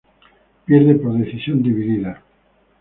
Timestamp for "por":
0.95-1.13